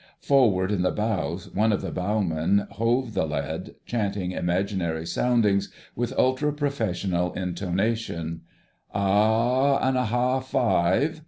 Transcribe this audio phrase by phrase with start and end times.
[0.19, 6.11] Forward in the bows one of the bowmen hove the lead, chanting imaginary soundings with
[6.17, 8.41] ultra professional intonation:
[8.95, 11.19] "A a and a ha' five..."